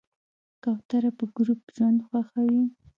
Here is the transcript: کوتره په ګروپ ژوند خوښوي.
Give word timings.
کوتره 0.63 1.11
په 1.17 1.25
ګروپ 1.35 1.61
ژوند 1.75 1.99
خوښوي. 2.07 2.63